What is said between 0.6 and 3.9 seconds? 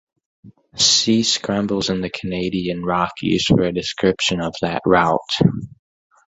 See "Scrambles in the Canadian Rockies" for a